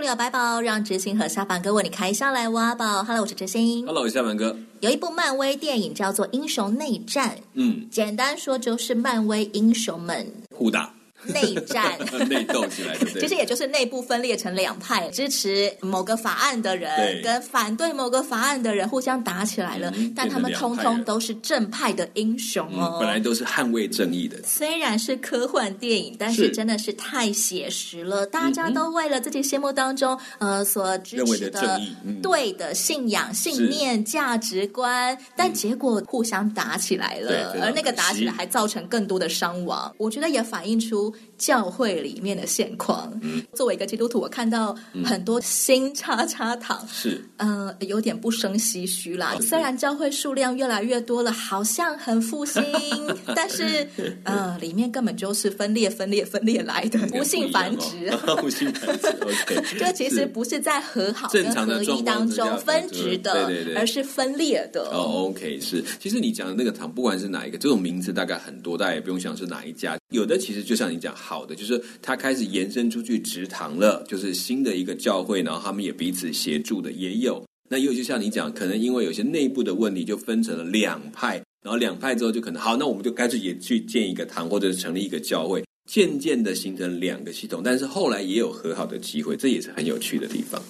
[0.00, 3.04] 百宝书里有百宝，让知心和下凡哥为你开箱来挖宝。
[3.04, 3.84] Hello，我是知心。
[3.84, 4.56] Hello，我是下凡哥。
[4.80, 10.94] 有一部漫威电影叫做《英雄内战》，嗯，简单说就是漫威英雄们互打。
[11.24, 11.98] 内战，
[12.28, 13.20] 内斗起来，对不对？
[13.22, 19.92] 其实也就是内部分裂成两派，支持某个法案的人跟反对某个法案的人互相打起来了。
[19.96, 24.38] 嗯、但他们通通都是正派的英雄哦，嗯、本来都是捍卫正义的。
[24.44, 28.26] 虽然是科幻电影，但是真的是太写实了。
[28.26, 31.80] 大家都为了自己心目当中呃所支持的，
[32.22, 39.94] 对的信仰、信念、价值观，但结果互相打起来了，而那个打起来还造成更多的伤亡。
[39.98, 41.09] 我觉得也反映出。
[41.38, 49.36] 教会里面的现况，嗯，作为一个基督徒，我看到很多新叉叉堂，是，呃，有点不生唏嘘啦。
[49.40, 52.62] 虽然教会数量越来越多了，好像很复兴，
[53.34, 53.88] 但是，
[54.24, 59.08] 呃，里面根本就是分裂、分裂、分裂来的，不幸繁殖，不 幸繁殖。
[59.08, 64.82] OK， 这其实不是在和好跟合一当中分殖的，对对对，而是分裂的。
[64.90, 65.82] 哦，OK，是。
[65.98, 69.96] 其实你讲的那个堂，不管是哪一个，这种名字大概很多，大家也不用想是哪一家。
[70.10, 77.42] 有的其实就像你讲，好的就是他开始延伸出去直堂了，就是新的一个教会，然后他们也彼此协助的也有。
[77.68, 87.62] 那又就像你讲，可能因为有些内部的问题，就分成了两派，然后两派之后就可能好，那我们就开始也去建一个堂，或者是成立一个教会，渐渐的形成两个系统。
[87.64, 90.60] 但是后来也有和好的机会，这也是很有趣的地方。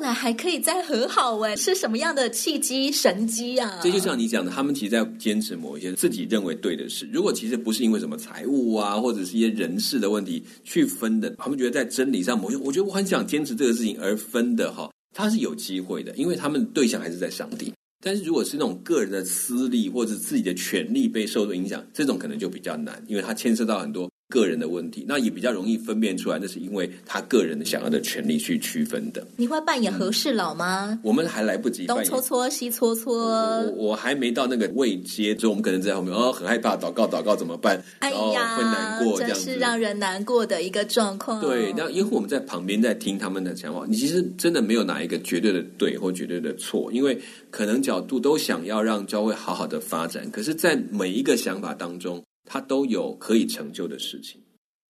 [0.00, 3.78] 后来还可以再和好哎，是什么样的契机神机啊？
[3.82, 7.06] 这就像你讲的，他们其实在坚持某一些自己认为对的事。
[7.12, 17.70] 如果其实不是因为什么财务啊，或者是一些人事的问题去分的，他们觉得在真理上某些，我觉得我很想坚持这个事情而分的哈，他是有机会的，因为他们对象还是在上帝。
[18.02, 24.10] 但是如果是那种个人的私利或者自己的权利被受到影响，这种可能就比较难，因为他牵涉到很多。
[24.30, 29.26] 个人的问题，那也比较容易分辨出来，那是因为他个人的想要的权利去区分的。
[29.36, 30.88] 你会扮演和事佬吗？
[30.92, 37.82] 嗯、我们还来不及东搓搓西搓搓，我我还没到那个位阶，所以我们可能在后面哦，很害怕，祷告祷告怎么办？
[37.98, 41.40] 哎呀，会难过，真是让人难过的一个状况。
[41.40, 47.20] 对，那因为我们在旁边在听他们的讲话，你其实真的没有哪一个绝对的对或绝对的错，因为
[47.50, 52.22] 可能角度都想要让教会好好的发展，可是，在每一个想法当中。
[52.52, 54.40] 他都有可以成就的事情，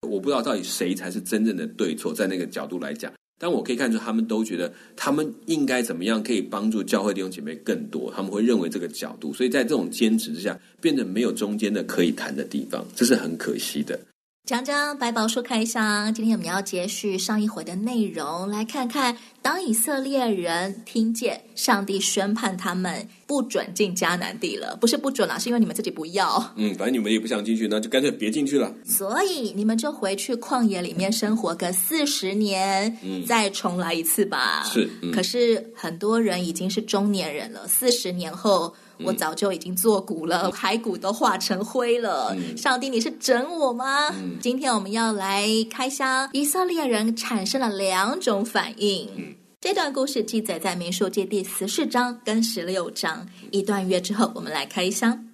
[0.08, 14.00] 我不知道到底谁才是真正的对错，在那个角度来讲，但我可以看出他们都觉得他们应该怎么样可以帮助教会弟兄姐妹更多，他们会认为这个角度，所以在这种坚持之下，变得没有中间的可以谈的地方，这是很可惜的。
[14.46, 26.52] 江江百宝书开箱，今天我们要接续上一回的内容，来看看当以色列人听见上帝宣判他们不准进迦南地了，不是不准啦，是因为你们自己不要。
[26.56, 28.74] 嗯，反正你们也不想进去，那就干脆别进去了。
[28.84, 34.64] 所以你们就回去旷野里面生活个四十年，嗯，再重来一次吧。
[34.64, 38.74] 是，嗯，可是很多人已经是中年人了，四十年后。
[39.04, 42.34] 我早就已经作古了，骸骨都化成灰了。
[42.36, 44.08] 嗯、上帝，你是整我吗？
[44.10, 49.08] 嗯、今天我们要来开箱，以色列人产生了两种反应。
[49.16, 53.26] 嗯、这段故事记载在民数记第十四章跟十六章。
[53.50, 55.26] 一段月之后，我们来开箱。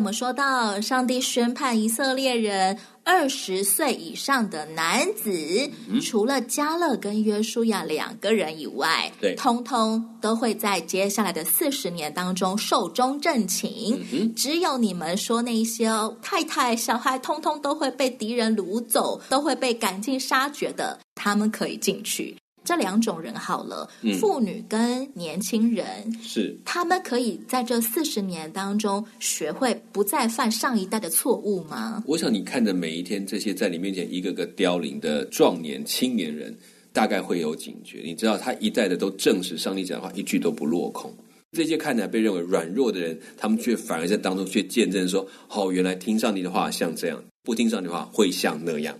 [0.00, 5.30] 我们说到，上帝宣判以色列人二十岁以上的男子，
[5.90, 14.02] 嗯、除了加勒跟约书亚两个人以外，对，通通都会在接下来的四十年当中寿终正寝。
[14.10, 15.90] 嗯、只有你们说那些
[16.22, 22.34] 太太、小孩，通通都会被敌人掳走，都会被赶尽杀绝的，他们可以进去。
[22.62, 25.86] 这两种人好了，嗯、妇女跟年轻人
[26.22, 32.02] 是他们可以在这四十年当中学会不再犯上一代的错误吗？
[32.06, 36.56] 我想你看着每一天这些在你面前一个个凋零的壮年青年人，
[36.92, 38.02] 大概会有警觉。
[38.04, 41.12] 你知道，他一代的都证实上帝讲的话一句都不落空。
[41.52, 48.96] 这些看起来被认为软弱的人，他们却反而在当中却见证说：“哦，原来听上帝的话像这样，不听上帝的话会像那样。”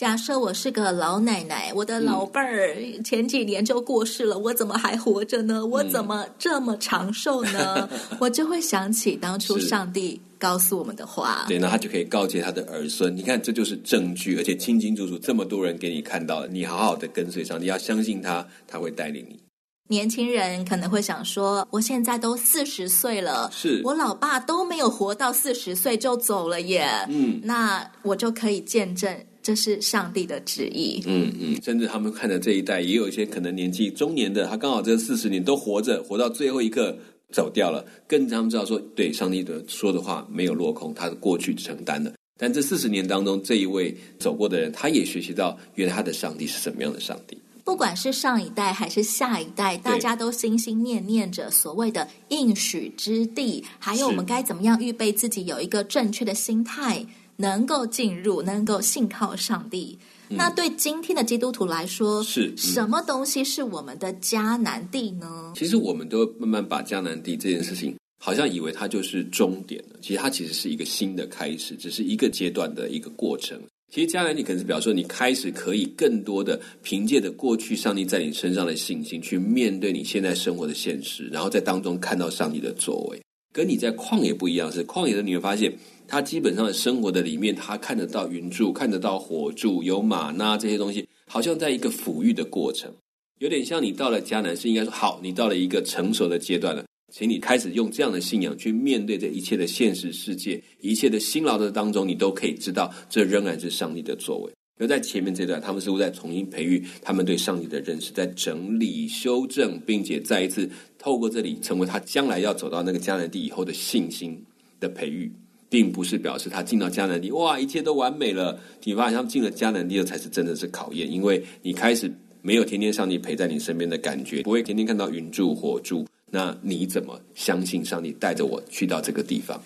[0.00, 2.74] 假设我是个老奶奶，我的老伴儿
[3.04, 5.66] 前几年就过世了，嗯、我怎么还活着呢？
[5.66, 7.86] 我怎么这么长寿呢？
[7.92, 11.44] 嗯、 我就会想起当初上帝告诉我们的话。
[11.48, 19.38] 对，那他就可以告诫他的儿孙：你看，这就是证据，而且清清楚楚，这么多人给你看到了，你好好的跟随上帝，要相信他，他会带领你。
[19.86, 26.88] 年轻人可能会想说：我现在都四十岁了，是我老爸都没有活到四十岁就走了耶。
[27.10, 29.14] 嗯，那我就可以见证。
[29.50, 31.02] 这是上帝的旨意。
[31.06, 36.96] 嗯嗯，甚至他们看着这一代，也有一些可能年纪中年的，他刚好这四十年都活着，活到最后一刻
[37.32, 42.14] 走掉了，更他们知道说，对上帝的说的话没有落空，他的过去承担的。
[42.38, 47.36] 但这四十年当中，这一位走过的人，他也学习到，原来他的上帝是什么样的上帝。
[47.64, 57.04] 不管是上一代还是下一代，大家都心心念念着所谓的应许之地，还有我们该怎么样预备自己，有一个正确的心态。
[57.40, 59.98] 能够进入，能够信靠上帝。
[60.28, 65.52] 嗯、那对今天的基督徒来说，是、嗯、什么东西是我们的迦南地呢？
[65.56, 69.96] 其实我们都慢慢把迦南地这件事情，好像以为它就是终点了。
[70.02, 73.58] 其实它其实是一个新的开始，只是一个阶段的一个过程。
[73.92, 83.20] 其实迦南地可能是表示说，你开始可以更多的凭借着过去上帝在你身上的信心，去面对你现在生活的现实，然后在当中看到上帝的作为。
[83.52, 85.76] 跟你在旷野不一样，是旷野的你会发现。
[86.10, 92.92] 他基本上的生活的里面，他看得到云柱，看得到火柱，有玛纳这些东西，好像在一个抚育的过程，
[93.38, 104.52] 有点像你到了迦南，是应该说好，你到了一个成熟的阶段了，请你开始用这样的信仰去面对这一切的现实世界，一切的辛劳的当中，你都可以知道，这仍然是上帝的作为。
[104.80, 110.68] 而在前面这段，他们似乎在重新培育他们对上帝的认识，在整理、修正，并且再一次
[110.98, 114.42] 透过这里，成为他将来要走到那个迦南地以后的信心
[114.80, 115.30] 的培育。
[115.70, 118.58] 并不是表示他进到迦南地，哇，一切都完美了。
[118.84, 122.12] 你发现他们进了迦南地，了才是真的是考验，因为你开始
[122.42, 129.62] 没有天天上帝陪在你身边的感觉，不会天天看到云柱火柱，那你怎么相信上帝带着我去到这个地方？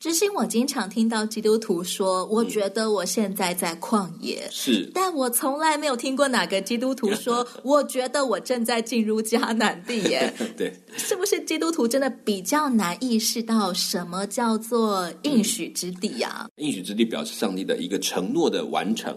[0.00, 10.00] 之心我经常听到基督徒说：“我觉得我现在在旷野。”是，但我从来没有听过哪个基督徒说：“我觉得我正在进入迦南地。
[10.08, 16.48] ”耶，对，是不是基督徒真的比较难意识到什么叫做应许之地呀、啊？
[16.56, 19.14] 应许之地表示上帝的一个承诺的完成，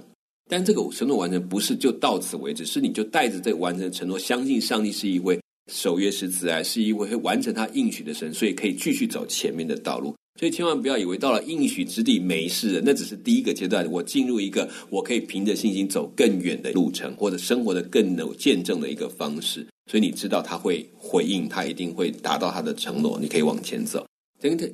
[0.49, 5.39] 但这个承诺完成不是就到此为止，是你就带着这个完成的承诺，相信上帝是一位
[5.71, 10.13] 守约是慈爱，是一位会完成他应许的神，所以可以继续走前面的道路。
[10.39, 13.89] 所以千万不要以为到了应许之地没事了，那只是第一个阶段。
[13.91, 19.65] 我进入一个我可以凭着信心走更远的路程，或者生活的更有见证的一个方式。
[19.91, 24.05] 所以你知道他会回应，他一定会达到他的承诺，你可以往前走。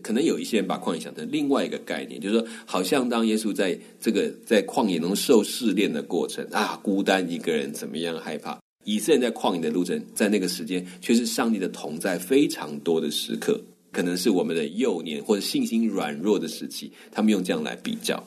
[0.02, 8.58] 可能有一些人把旷野想成另外一个概念，就是说，好像当耶稣在这个在旷野中受试炼的过程啊，孤单一个人怎么样害怕？
[8.86, 13.62] 以色列在旷野的路程，在那个时间却是上帝的同在非常多的时刻。
[13.92, 18.24] 可能是我们的幼年或者信心软弱的时期，他们用这样来比较。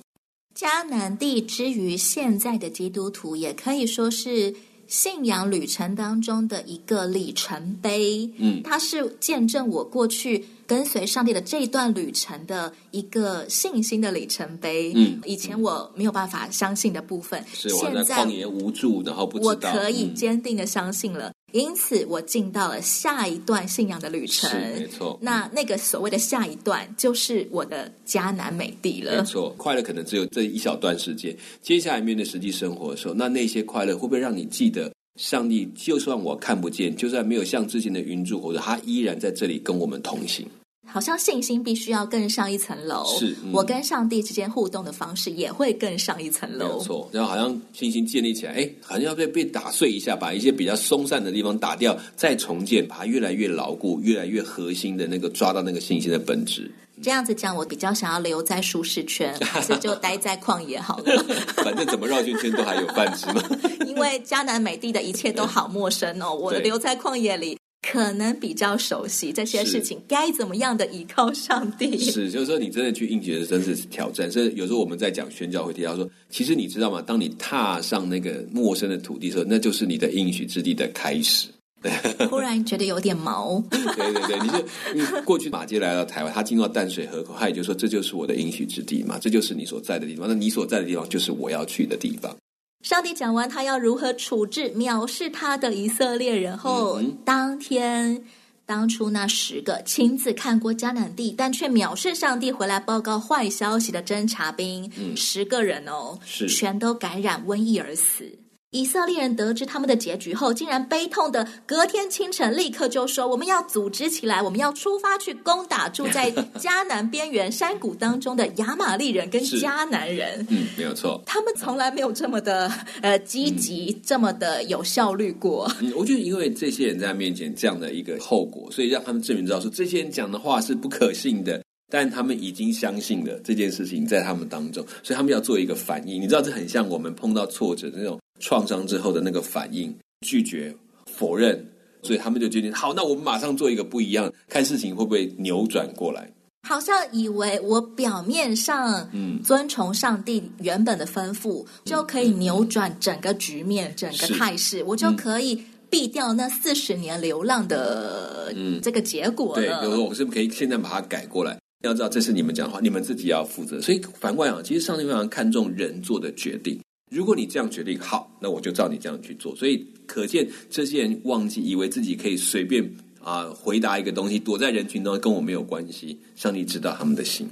[0.55, 4.55] 迦南地之于现在的基督徒，也可以说是
[4.87, 8.31] 信仰旅程当中的一个里程碑。
[8.39, 10.45] 嗯，它是见证我过去。
[10.65, 14.91] 跟随上帝的这一段旅程的一个信心的里程碑。
[14.97, 24.51] 嗯，以前我没有办法相信的部分，是现在旷野无助，然后不知道我可以坚定的相信了，嗯、因此我进到了下一段信仰的旅程。
[24.75, 29.19] 没错，那那个所谓的下一段，就是我的迦南美地了。
[29.19, 34.91] 没错，快乐可能只有这一小段时间，接下来面对实际生活的时候，那那些快乐会不会让你记得？
[35.21, 40.47] 上帝就算我看不见，就算没有像之前的云柱，或者他依然在这里跟我们同行。
[40.87, 46.79] 好像信心必须要更上一层楼，是、嗯、我跟上帝之间互动的方式也会更上一层楼。
[46.79, 56.71] 没错，然后好像信心建立起来，哎，好像要被被打碎一下，把一些比较松散的地方打掉，再重建，把它越来越牢固，越来越核心的那个抓到那个信心的本质。
[57.03, 61.25] 这样子讲，我比较想要留在舒适圈，还是就待在旷野好了。
[61.65, 63.43] 反正怎么绕圈圈都还有饭吃嘛。
[63.87, 67.59] 因为迦南美地的一切都好陌生哦，我留在旷野里。
[67.93, 71.99] 可能比较熟悉这些事情，该怎么样的依靠上帝？
[71.99, 74.33] 是，就是说你真的去应许的，真是挑战。
[74.33, 77.03] 所以有时候我们在讲宣教会提到说，其实你知道吗？
[77.03, 81.49] 当你踏上那个陌生的土地的时候，那就是你的应许之地的开始。
[82.31, 83.63] 突然觉得有点毛。
[83.71, 83.79] 对
[84.13, 90.27] 对对，你就你过去马街来到台湾，他进到淡水河口，他也就说这就是我的应许之地嘛，这就是你所在的地方。
[90.27, 92.35] 那你所在的地方就是我要去的地方。
[92.83, 98.25] 上帝讲完他要如何处置藐视他的以色列人后，当天
[98.67, 106.49] 当初那十个亲自看过迦南地，但却藐视上帝回来报告坏消息的侦察兵，嗯，十个人哦，是。
[106.49, 108.39] 全都感染瘟疫而死。
[108.73, 125.71] 以色列人得知他们的结局后，竟然悲痛的隔天清晨立刻就说：“我们要组织起来，我们要出发去攻打住在 迦南边缘山谷当中的亚玛力人跟迦南人。”嗯，没有错，他们从来没有这么的呃积极，嗯、这么的有效率过。
[125.83, 131.63] 嗯，我觉得因为这些人在他面前这样的一个后果，所以让他们证明知道说这些人讲的话是不可信的。
[131.91, 136.23] 但他们已经相信了这件事情在他们当中，所以他们要做一个反应。
[136.23, 138.19] 你知道，这很像我们碰到挫折那种。
[138.43, 139.97] 创伤之后的那个反应，
[140.27, 140.75] 拒绝、
[141.07, 141.65] 否认，
[142.03, 146.31] 所以他们就决定：好，那我们马上做一个不一样，看事情会不会扭转过来。
[146.69, 159.63] 好像以为我表面上嗯遵从上帝原本的吩咐，嗯、就可以扭转整个局面、嗯、整个态势，我就可以避掉那四十年流浪的嗯这个结果了。
[159.63, 161.59] 对，比如说我是不是可以现在把它改过来？
[161.85, 163.81] 要知道这是你们讲的话，你们自己要负责。
[163.81, 166.81] 所以反过来讲，其实上帝非常看重人做的决定。
[167.13, 169.55] 如果你这样决定好，那我就照你这样去做。
[169.55, 172.83] 所以可见这些人忘记，以为自己可以随便
[173.23, 176.19] 啊、回答一个东西，躲在人群中跟我没有关系。
[176.35, 177.47] 上帝知道他们的心。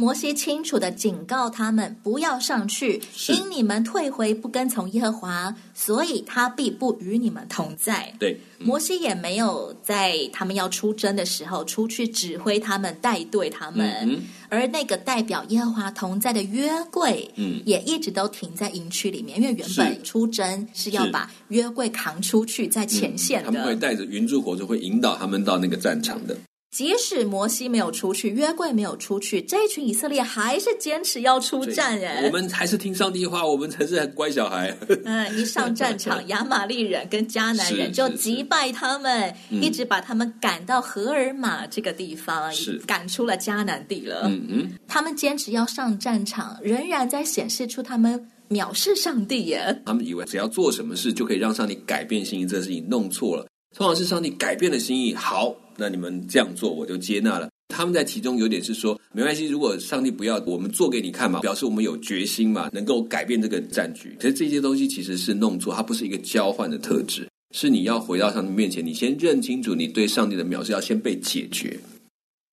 [0.00, 8.14] 摩西清楚的警告他们不要上去，因你们退回不跟从耶和华，所以他必不与你们同在。
[8.16, 26.36] 对，嗯、摩西也没有在他们要出征的时候出去指挥他们带队他们，嗯、而那个代表耶和华同在的约柜，嗯，也一直都停在营区里面，因为原本出征是要把约柜扛出去在前线的，嗯、他们会带着云柱火柱会引导他们到那个战场的。
[26.70, 31.98] 即使摩西没有出去，约柜没有出去，这一群以色列还是坚持要出战。
[31.98, 34.76] 哎，我们还是听上帝话，我们才是乖小孩。
[35.04, 44.24] 嗯，一上战场， 亚玛力人跟迦南人就击败他们，一直把他们赶到荷尔玛这个地方，是赶出了迦南地了。
[44.26, 49.82] 嗯嗯，他们坚持要上战场，仍然在显示出他们藐视上帝耶。
[49.86, 53.46] 他们以为只要做什么事就可以让上帝改变心意，这事情弄错了。
[53.74, 55.54] 通常是上帝改变了心意，好。
[55.78, 57.48] 那你们这样做，我就接纳了。
[57.68, 64.16] 他们在其中有点是说，没关系，如果上帝不要，我们做给你看嘛，表示我们有决心嘛，能够改变这个战局。
[64.18, 71.78] 可是这些东西其实是弄错，它不是一个交换的特质，是你要回到上帝面前，你先认清楚你对上帝的藐视要先被解决。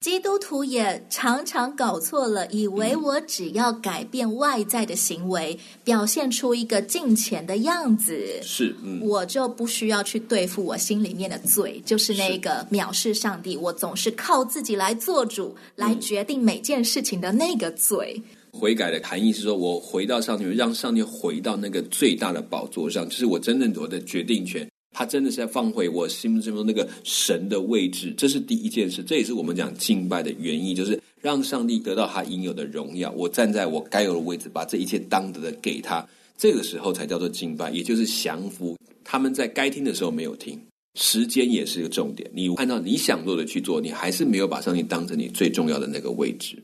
[0.06, 18.22] 基督徒也常常搞错了，以为我只要改变外在的行为，嗯、表现出一个敬虔的样子，是，嗯，我就不需要去对付我心里面的罪，就是那个藐视上帝，我总是靠自己来做主，来决定每件事情的那个罪。
[18.52, 24.70] 悔改的含义是说，我回到上帝，让上帝回到那个最大的宝座上，就是我真正我的决定权。
[24.98, 33.12] 他真的是在放回我心目中那个神的位置，这是第一件事，这也是我们讲敬拜的原意，就是让上帝得到他应有的荣耀。
[33.12, 38.78] 我站在我该有的位置，把这一切当得的给他，这个时候才叫做敬拜，也就是降服。
[39.04, 40.58] 他们在该听的时候没有听，
[40.98, 42.32] 时间也是一个重点。
[42.34, 46.56] 你按照你想做的去做，你还是没有把上帝当成你最重要的那个位置。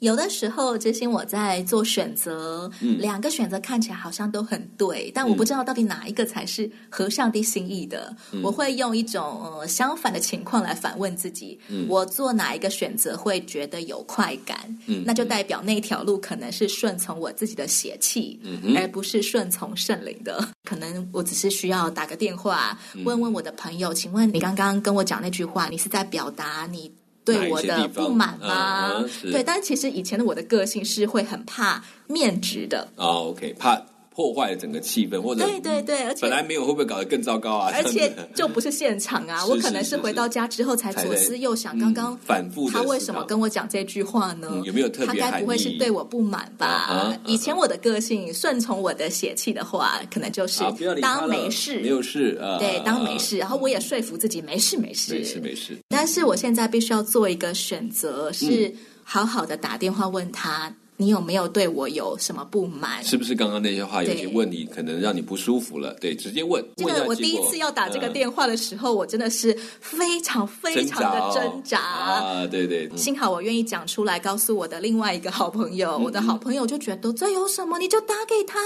[0.00, 8.14] 有的时候，这些我在做选择，嗯、两个选择看起来好像都很对，但我不知道到底哪一个才是合上帝心意的。
[8.32, 14.58] 嗯、我会用一种呃相反的情况来反问自己：嗯、我做哪一个选择会觉得有快感？
[14.86, 20.48] 嗯、那就代表那条路可能是顺从我自己的邪气，嗯、而不是顺从圣灵的。
[20.64, 26.90] 可能我只是需要打个电话，问问我的朋友，请问你刚刚跟我讲那句话，你是在表达你？
[27.24, 29.04] 对我的不满吗？
[29.22, 32.88] 对，但其实以前的我的个性是会很怕面值的。
[32.96, 33.80] 哦，OK，怕。
[34.20, 37.72] 破坏了整个气氛，或者对对对，而且本来没有会不会搞得更糟糕啊？
[37.74, 44.60] 而且就不是现场啊，我可能是回到家之后才左思右想，刚刚反复他为什么跟我讲这句话呢？
[44.66, 45.18] 有没有特别？
[45.22, 47.18] 他该不会是对我不满吧？
[47.24, 50.62] 以前我的个性顺从我的血气的话，可能就是
[51.00, 55.78] 当没事，没有事啊，对，当没事，然后我也说服自己没事没事没事没事。
[55.88, 58.70] 但是我现在必须要做一个选择，是
[59.02, 60.74] 好好的打电话问他。
[61.00, 63.02] 你有没有对我有什么不满？
[63.02, 65.94] 是不是刚刚那些话有些问你，可能让你不舒服了？
[65.94, 66.62] 对，直接问。
[66.76, 72.46] 这个我第一次要打这个电话的时候，我真的是非常非常的挣扎啊！
[72.46, 75.96] 对对，幸好我愿意讲出来，告诉我的另外一个好朋友。
[75.96, 78.60] 我的好朋友就觉得这有什么，你就打给他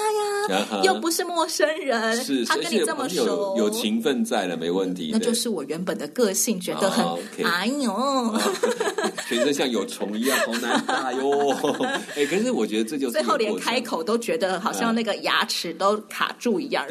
[0.50, 5.10] 呀，又不是陌生人，他跟你这么熟，有情分在了，没问题。
[5.12, 7.06] 那就是我原本的个性，觉得很
[7.44, 8.34] 哎呦，
[9.28, 11.54] 全身像有虫一样，好难打哟。
[12.26, 16.86] 可是我觉得这就是最后连开口都觉得好像那个牙齿都卡住一样，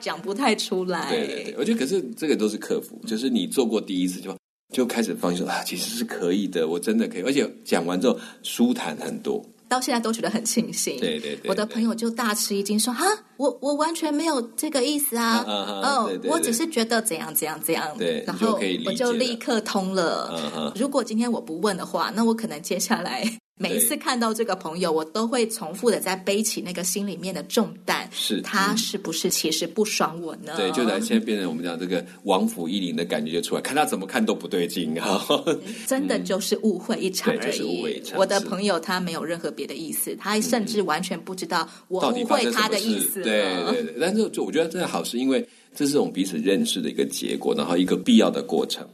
[0.00, 1.08] 讲不太出来。
[1.10, 4.36] 对对对，我觉得可是这个都是克服，就是你做过第一次就
[4.72, 9.44] 就开始放心说啊，其实是可以的，我真的可以，而且讲完之后舒坦很多。
[9.68, 11.00] 到现在都觉得很庆幸。
[11.00, 13.06] 对对对，我的朋友就大吃一惊说：“哈，
[13.38, 15.42] 我我完全没有这个意思啊！
[15.46, 20.72] 哦，我只是觉得怎样怎样怎样。”对，然后我就立刻通了。
[20.76, 23.24] 如果今天我不问的话，那我可能接下来。
[23.62, 28.08] 每一次看到这个朋友，我都会重复的在背起那个心里面的重担。
[28.10, 30.54] 是他是不是其实不爽我呢？
[30.56, 35.24] 对，就在现在变成我们讲这个王府一林的感觉就出来，看他怎么看都不对劲啊！
[35.86, 38.02] 真的就是误会一场而已。
[38.16, 43.22] 我的朋友他没有任何别的意思，他甚至完全不知道我误会他的意思。
[43.22, 48.84] 对对对，但是就我觉得这个好，是因为这是我们彼此认识的一个结果，然后一个必要的过程。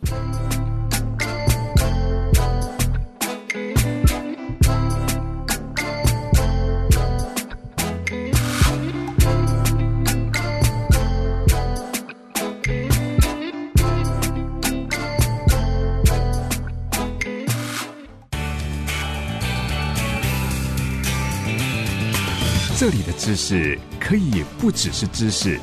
[23.28, 25.60] 知识可以不只是知识，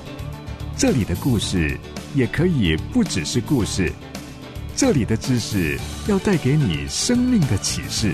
[0.77, 1.75] 这里的故事
[2.13, 3.91] 也可以不只是故事，
[4.75, 5.75] 这里的知识
[6.07, 8.13] 要带给你生命的启示，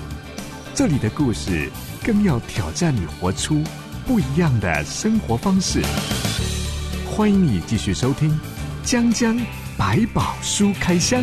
[0.74, 1.70] 这里的故事
[2.02, 3.62] 更要挑战你活出
[4.06, 5.82] 不一样的生活方式。
[7.04, 8.30] 欢迎你继续收听
[8.82, 9.38] 《江江
[9.76, 11.22] 百宝书开箱》。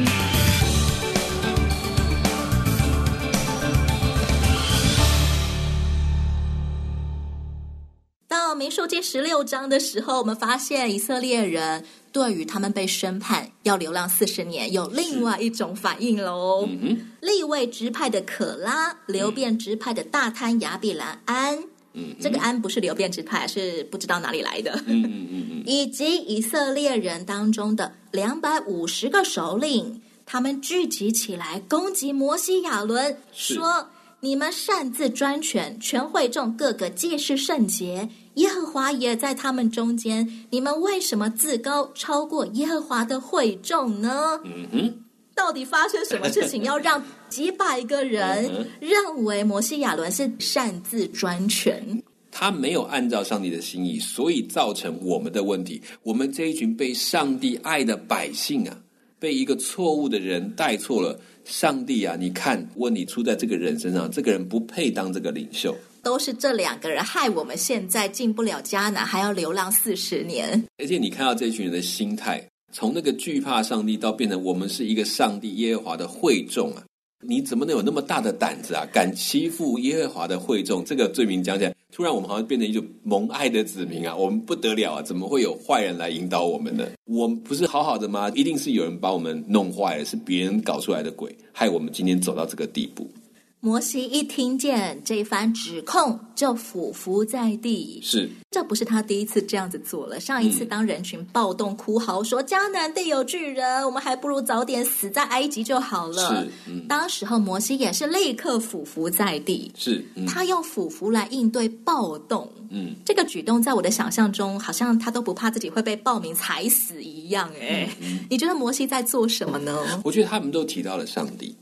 [9.09, 16.67] 十六章的时候，我们发现以色列人对于他们被宣判要流浪四十年，有另外一种反应喽。
[16.69, 21.57] 嗯、利未支派的可拉，流便支派的大坍亚比兰安，
[21.93, 24.79] 嗯、这个安不是流便支派，是不知道哪里来的。
[24.85, 33.87] 嗯嗯嗯、以及以色列人当中的两百五十个首领，他们聚集起来攻击摩西亚伦，说。
[34.21, 40.27] 你们擅自专权，全会众各个既是圣洁，耶和华也在他们中间。
[40.49, 44.39] 你们为什么自高超过耶和华的会众呢？
[44.43, 44.93] 嗯哼，
[45.35, 52.01] 到底发生什么事情，要让几百个人认为摩西亚伦是擅自专权？
[52.31, 55.81] 他没有按照上帝的心意，所以造成我们的问题。
[56.03, 58.77] 我们这一群被上帝爱的百姓啊，
[59.17, 61.19] 被一个错误的人带错了。
[61.45, 70.65] 上帝啊，你看问题出在这个人身上，这个人不配当这个领袖，都是这两个人害我们现在进不了迦南，还要流浪四十年。
[70.77, 76.83] 而且你看到这群人的心态，从那个惧怕上帝到变成我们是一个上帝耶和华的会众啊。
[77.27, 78.87] 你怎么能有那么大的胆子啊？
[78.93, 80.85] 敢欺负耶和华的会众？
[80.85, 84.15] 这个罪名讲起来，突然我们好像变成一种蒙爱的子民啊！
[84.15, 85.01] 我们不得了啊！
[85.01, 86.87] 怎么会有坏人来引导我们呢？
[87.03, 88.31] 我们不是好好的吗？
[88.35, 93.11] 一定是有人把我们弄坏了，是别人搞出来的鬼，害我们今天走到这个地步。
[93.61, 97.99] 摩西一听见这番指控，就俯伏在地。
[98.01, 100.17] 是，这不是他第一次这样子做了。
[100.17, 109.69] 上一次，当人群暴动哭嚎说“迦南地有巨人，我们还不如早点死在埃及就好了”，是，嗯，当时候摩西也是立刻俯伏在地。
[109.75, 112.49] 是，嗯，他用俯伏来应对暴动。
[112.69, 117.51] 嗯，这个举动在我的想象中，好像他都不怕自己会被暴民踩死一样。
[117.59, 120.01] 哎，嗯，你觉得摩西在做什么呢？
[120.05, 121.53] 我觉得他们都提到了上帝。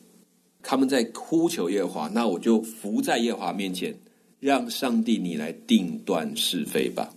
[0.69, 3.97] 他们在呼求耶和华，那我就伏在耶和华面前，
[4.41, 7.09] 让上帝你来定断是非吧。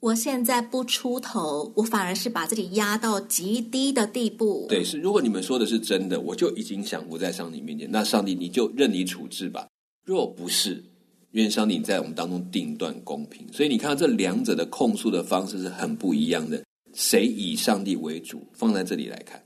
[0.00, 4.66] 我现在不出头，我反而是把自己压到极低的地步。
[4.68, 9.68] 对，是如果你们说的是真的，我就已经想伏在上帝面前，那上帝你就任你处置吧。
[10.04, 10.82] 若不是，
[11.30, 13.46] 愿上帝在我们当中定断公平。
[13.52, 16.60] 所以你看到这两者的控诉的方式是很不一样的，
[16.92, 18.42] 谁以上帝为主？
[18.52, 19.40] 放在这里来看。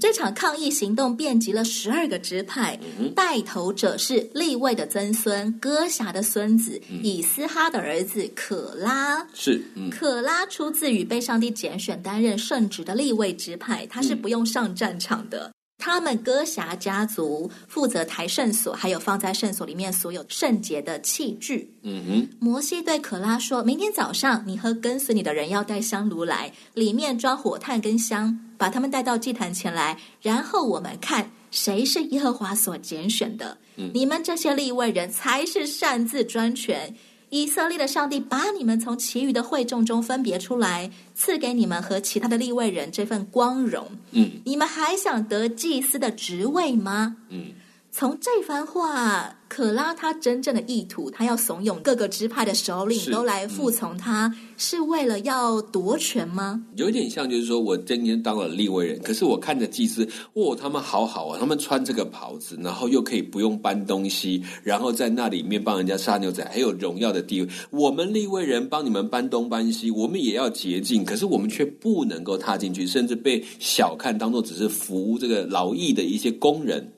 [0.00, 9.26] 这场抗议行动遍及了十二个支派，嗯、带头者是立位的曾孙哥辖的孙子、嗯、以斯哈的儿子可拉。
[9.34, 15.48] 是，嗯、可拉出自于被上帝拣选担任圣职的立位支派，他是不用上战场的。
[15.48, 21.72] 嗯他们哥辖家族负责抬圣所，还有放在圣所里面所有圣洁的器具。
[21.82, 22.28] 嗯哼。
[22.40, 33.56] 摩西对可拉说：“明天早上，你和跟随你的人要带香炉来，里面装火炭跟香，把他们带到祭坛前来，然后我们看谁是耶和华所拣选的。
[33.76, 33.90] 嗯。
[33.94, 36.94] 你们这些立位人才是擅自专权。”
[37.30, 43.86] 以色列的上帝把你们从其余的会众中分别出来，赐给你们和其他的立位人这份光荣。
[44.12, 47.16] 嗯，你们还想得祭司的职位吗？
[47.28, 47.48] 嗯，
[47.90, 56.62] 从这番话，可拉他真正的意图，他要怂恿各个支派的首领都来服从他，是，嗯、是为了要夺权吗？
[56.76, 67.48] 有点像，就是说我今天当了立位人，可是我看着祭司，哇，他们好好啊，他们穿这个袍子，然后又可以不用搬东西，然后在那里面帮人家杀牛仔，还有荣耀的地位。
[67.70, 76.92] 我们立位人帮你们搬东搬西，我们也要洁净，可是我们却不能够踏进去，甚至被小看，当做只是服务这个劳役的一些工人。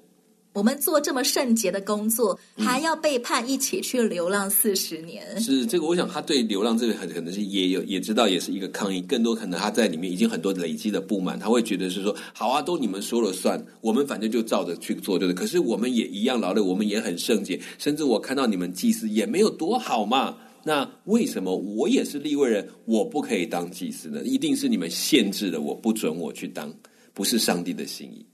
[0.52, 5.24] 我们做这么圣洁的工作，还要被判一起去流浪四十年。
[5.36, 9.00] 嗯、是这个，我想他对流浪这个很可能是也有也知道，也是一个抗议。
[9.02, 15.38] 更多可能他在里面已经很多累积的不满，他会觉得是说，好啊，都你们说了算，我们反正就照着去做，对不对？
[15.38, 20.36] 可是我们也一样劳累，我们也很圣洁，甚至我看到你们祭司也没有多好嘛。
[20.64, 24.20] 那为什么我也是利未人，我不可以当祭司呢？
[24.24, 26.74] 一定是你们限制了我，不准我去当，
[27.14, 28.26] 不是上帝的心意。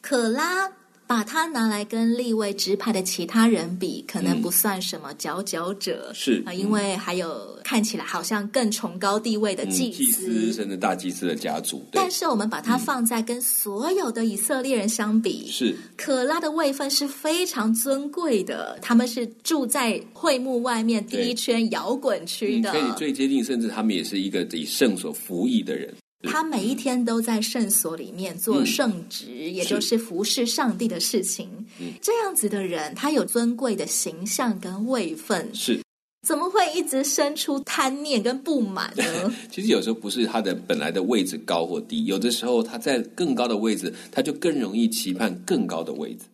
[0.00, 0.66] 可拉。
[1.08, 6.42] 把它拿来跟立位直派的其他人比，可能不算什么佼佼者，是。
[6.44, 11.82] 啊，因为还有看起来好像更崇高地位的祭司，嗯、祭司甚至大祭司的家族。
[11.92, 15.74] 但是我们把它放在跟所有的以色列人相比，是。
[15.96, 25.90] 可拉的位分是非常尊贵的，他们是住在会幕外面第一圈摇滚区的，可以最接近，甚至他们也是一个以圣所服役的人。
[26.22, 31.48] 他每一天都在圣所里面做圣职，嗯、也就是服侍上帝的事情。
[31.78, 35.80] 嗯、这样子的人，他有尊贵的形象跟位分，是
[36.26, 39.04] 怎么会一直生出贪念跟不满呢？
[39.50, 46.24] 其实有时候不是他的本来的位置高或低，有的时候他在更高的位置，他就更容易期盼更高的位置。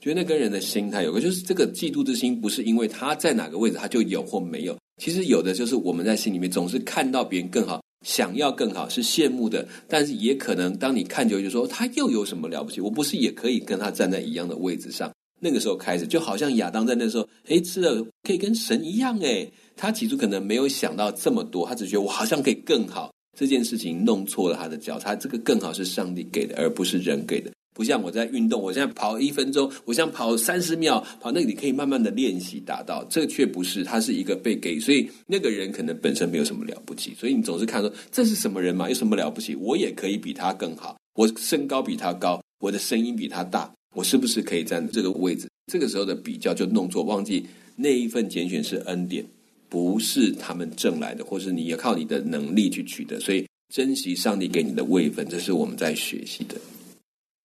[0.00, 4.76] 觉得那跟人的心态有个，就是这个嫉妒之心，不是因为他在哪个位置他就有或没有。
[5.02, 7.80] 其实有的就是我们在心里面总是看到别人更好。
[8.04, 12.80] 想要更好是羡慕的，但是也可能当你看久就说他又有什么了不起？
[12.80, 15.12] 我不是也可以跟他站在一样的位置上？
[15.40, 23.12] 那个时候开始，就好像亚当在那时候，诶，吃了可以跟神一样，诶，他起初可能没有想到这么多，他只觉得我好像可以更好。
[23.36, 27.50] 这件事情弄错了他的脚，他这个更好是上帝给的，而不是人给的。
[27.74, 39.56] 不像我在运动，我现在跑一分钟，我想跑三十秒，跑那个你可以慢慢的练习达到，这却不是，他是一个被给，所以那个人可能本身没有什么了不起，所以你总是看说这是什么人嘛，有什么了不起？
[39.56, 45.48] 我也可以比他更好，我身高比他高，我的声音比他大，我是不是可以站这个位置？
[45.72, 49.24] 这个时候的比较就弄错，忘记那一份拣选是恩典，
[49.68, 56.54] 不是他们挣来的，或是你要靠你的能力去取得，所以珍惜上帝给你的位分，这是我们在学习的。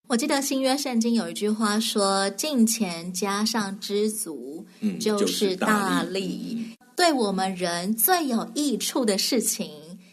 [0.10, 4.66] 我记得新约圣经有一句话说：“金钱加上知足，
[5.00, 6.66] 就是大利。”
[6.98, 9.70] 对我们人最有益处的事情，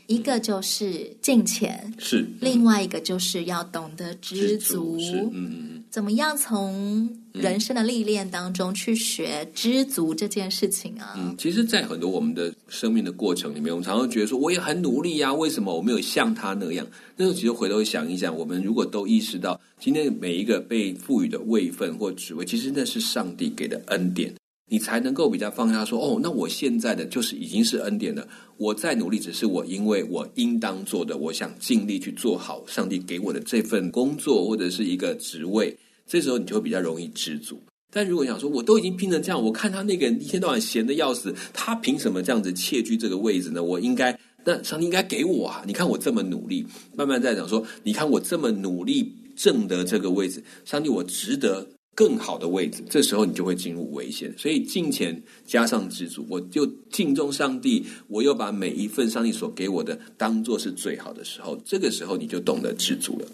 [0.07, 4.99] 一个就是进钱，是另外一个就是要懂得知足。
[5.33, 5.83] 嗯。
[5.89, 7.09] 怎么样从
[7.40, 11.14] 人生的历练当中去学知足这件事情啊？
[11.16, 16.87] 嗯，其实，在很多我们的生命的过程里面，我们常常觉得说，我也很努力呀，为什么我没有像他那样？
[17.16, 24.33] 那时候其实回头想一想，我们如果都意识到，今天每一个被赋予的位分或职位，其实那是上帝给的恩典。
[24.68, 28.27] 你才能够比较放下说，哦，那我现在的就是已经是恩典了。
[28.57, 35.77] 我再努力，只是我因为我应当做的，我想尽力去做好上帝给我的这份工作或者是一个职位。
[36.07, 37.62] 这时候你就会比较容易知足。
[37.92, 43.62] 但如果想说，我都已经拼成这样，我看他那个人一天到晚闲得要死，他凭什么这样子窃据这个位置呢？
[43.62, 45.62] 我应该，那上帝应该给我啊！
[45.66, 51.66] 你看我这么努力，慢慢在讲说，你看我这么努力挣得这个位置，上帝我值得。
[51.97, 54.31] 更好的位置，这时候你就会进入危险。
[54.37, 63.27] 所以敬虔加上知足，我就敬重上帝，我又把每一份上帝所给我的当做是最好的时候，这个时候你就懂得知足了。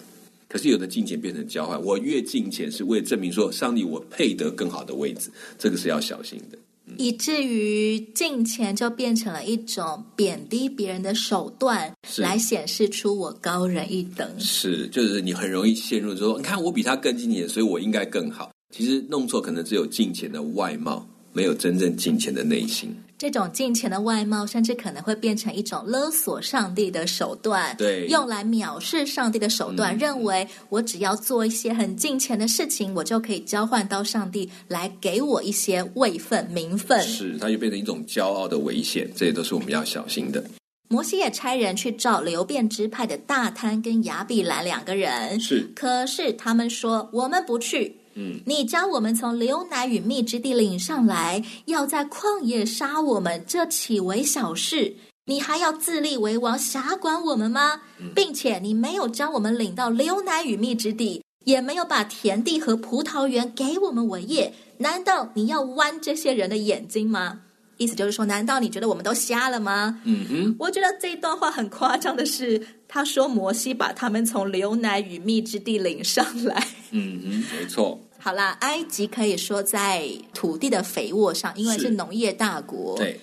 [0.53, 6.59] 可是有的金钱变成交换，我越进钱是为了证明说上帝我配得更好的位置，这个是要小心的。
[6.87, 14.29] 嗯、以至于进钱就变成了一种贬低别人的手段，来显示出我高人一等。
[14.39, 18.51] 是，就是你很容易陷入说，你看我比他更金钱，所以我应该更好。
[18.75, 22.95] 其实弄错可能只有金钱的外貌，没有真正敬虔的内心。
[23.19, 37.01] 这种敬虔的外貌，甚至可能会变成一种勒索上帝的手段，对，用来藐视上帝的手段，嗯、认为我只要做一些很敬虔的事情，我就可以交换到上帝来给我一些位分、名分。
[37.03, 40.43] 是，它就变成一种骄傲的危险，这些都是我们要小心的。
[40.89, 47.99] 摩西也差人去找流便支派的大坍跟亚比兰两个人，是，可是他们说我们不去。
[48.15, 54.97] 嗯，你将我们从流奶与蜜之地领上来，要在旷野杀我们，这岂为小事？
[55.27, 57.83] 你还要自立为王，辖管我们吗？
[58.15, 67.43] 并且你没有将我们领到流奶与蜜之地，也没有把田地和葡萄园给我们为业，难道你要剜这些人的眼睛吗？
[67.83, 70.01] 意思就是说，难道你觉得我们都瞎了吗？
[70.05, 76.67] 嗯哼，我觉得这一段话很夸张的是，他说摩西把他们从流奶与蜜之地领上来。
[76.91, 78.01] 嗯哼，没错。
[78.19, 83.19] 好啦，埃及可以说在土地的肥沃上，因为是农业大国，对，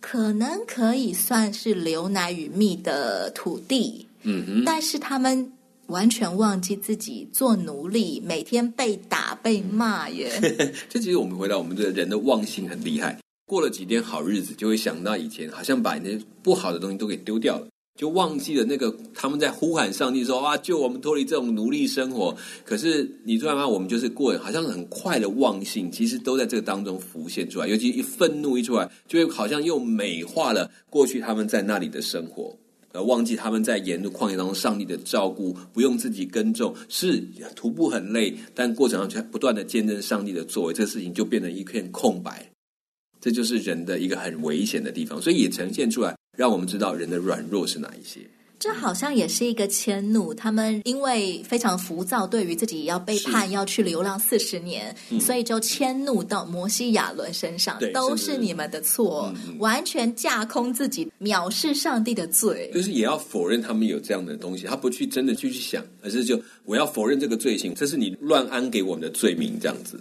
[0.00, 4.06] 可能可以算是流奶与蜜的土地。
[4.22, 5.52] 嗯哼，但是他们
[5.88, 10.30] 完全忘记自己做奴隶，每天被打被骂耶。
[10.88, 13.18] 这其实我们回到我们这个人的忘性很厉害。
[13.48, 17.66] 过了几天好日子，就会想到以前，好像把那些不好的东西都给丢掉了，
[17.98, 23.66] 就忘记了那个他们在呼喊上帝说：“啊，救我们脱离这种奴隶生活。”可是你知道吗？
[23.66, 27.66] 我们就是过好像很快的忘性，其实都在这个当中浮现出来。
[27.66, 32.54] 尤其一愤怒一出来，就会好像又美化了过去他们在那里的生活，
[32.92, 37.18] 而忘记他们在沿路旷野当中上帝的照顾，不用自己耕种，是
[37.56, 42.47] 徒步很累，但过程上却不断的见证上帝的作为，这事情就变成一片空白。
[43.20, 48.20] 这就是人的一个很危险的地方，所以也呈现出来，让我们知道人的软弱是哪一些。
[48.60, 62.68] 这好像也是一个迁怒，他们因为非常浮躁，对于自己要背叛，要去流浪四十年，嗯，所以就迁怒到摩西亚伦身上，都是你们的错，完全架空自己，藐视上帝的罪。
[62.74, 70.00] 就是也要否认他们有这样的东西，他不去真的去去想，而是就我要否认这个罪行，这是你乱安给我们的罪名，这样子。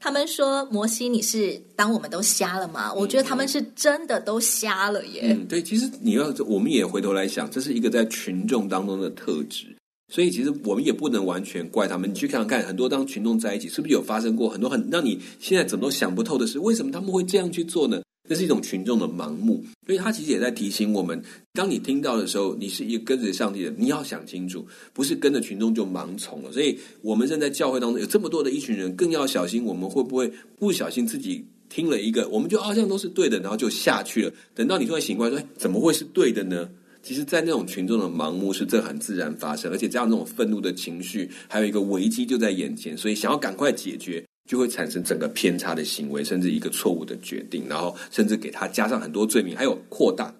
[0.00, 5.36] 他们说：“摩西，你是当我们都瞎了吗？”我觉得他们是真的都瞎了耶。
[5.36, 9.66] 嗯，对，其实你要，我们也回头来想，这是一个在群众当中的特质，
[10.12, 12.08] 所以其实我们也不能完全怪他们。
[12.08, 16.60] 你去看看，很多当群众在一起，是不是有发生过很多很让你现在怎么都想不透的事？
[16.60, 18.00] 为什么他们会这样去做呢？
[18.28, 21.20] 这是一种群众的盲目，所以他其实也在提醒我们：
[21.54, 26.52] 当你听到的时候，你是一个跟着上帝的，你要想清楚，不是跟着群众就盲从了。
[26.52, 34.32] 所以，我们现在教会当中有这么多的一群人，更要小心，我们会不会不小心自己听了一个，我们就好像都是对的，然后就下去了。
[34.54, 36.68] 等到你突然醒过来说：“哎，怎么会是对的呢？”
[37.02, 44.22] 其实，在那种群众的盲目，是这很自然发生，而且这样那种愤怒的情绪，还有一个危机就在眼前，所以想要赶快解决。
[44.48, 50.34] 就会产生整个偏差的行为，甚至一个错误的决定，然后甚至给他加上很多罪名，还有扩大、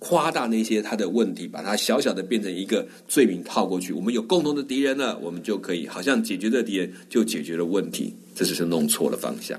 [0.00, 3.92] 夸大那些他的问题，把他小小的变成一个罪名套过去。
[3.92, 8.12] 我们有共同的敌人了，我们就可以好像解决这敌人，就解决了问题。
[8.34, 9.58] 这只是弄错了方向。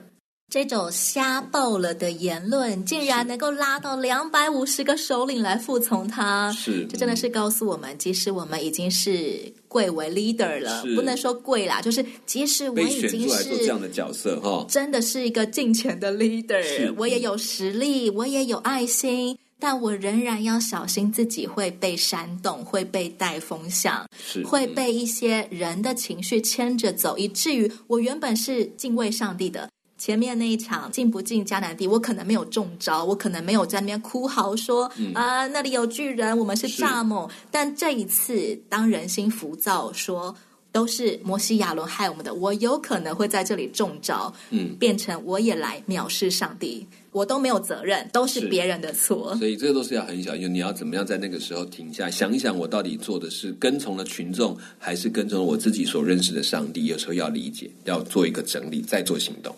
[0.50, 29.70] 这种瞎爆了的言论，竟然能够拉到两百五十个首领来服从他，是，这真的是告诉我们，即使我们已经是贵为 leader 了，不能说贵啦，就是即使我已经是这样的角色哈，真的是一个敬虔的 leader，我也有实力，我也有爱心，但我仍然要小心自己会被煽动，会被带风向，是会被一些人的情绪牵着走，以至于我原本是敬畏上帝的。
[29.98, 37.28] 前面那一场进不进迦南地，我可能没有中招，我可能没有在那边哭嚎说、嗯、啊，那里有巨人，我们是蚱蜢。
[37.50, 40.36] 但这一次，当人心浮躁，说
[40.72, 49.36] 都是摩西亚伦害我们的，我有可能会在这里中招，嗯，变成我也来藐视上帝，我都没有责任，都是别人的错。
[49.38, 56.86] 所以这个都是要很小心，你要怎么样在那个时候停下，想一想，我到底做的是跟从了群众，还是跟从了我自己所认识的上帝？
[56.86, 59.56] 有时候要理解，要做一个整理，再做行动。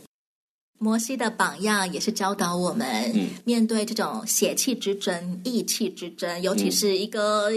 [0.80, 7.52] 摩西的榜样也是教导我们，嗯、面对这种血气之争、义气之争，尤其是一个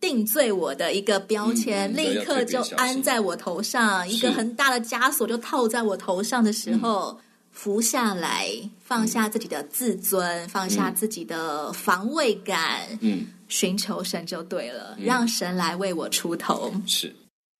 [0.00, 8.48] 定罪我的一个标签，嗯、立刻就安在我头上，一个很大的枷锁就套在我头上的时候，服下来，
[8.82, 16.72] 放下自己的自尊，放下自己的防卫感，嗯，寻求神就对了，嗯、让神来为我出头。
[16.86, 17.14] 是。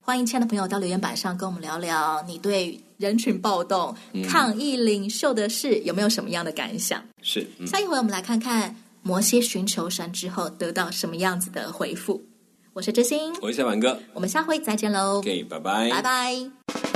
[0.04, 7.00] 欢迎亲爱的朋友到留言板上跟我们聊聊，你对人群暴动、嗯、抗议领袖的事有没有什么样的感想？
[7.22, 12.20] 是，嗯、下一回我们来看看摩西寻求神之后得到什么样子的回复。
[12.72, 15.18] 我是知心，我是小满哥，我们下回再见喽。
[15.18, 16.91] OK，拜拜，拜拜。